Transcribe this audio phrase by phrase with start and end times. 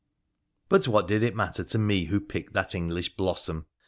[0.67, 3.67] But what did it matter to me who picked that English blossom